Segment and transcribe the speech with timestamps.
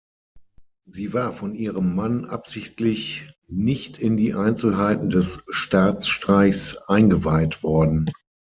[0.87, 8.09] Sie war von ihrem Mann absichtlich nicht in die Einzelheiten des Staatsstreichs eingeweiht worden.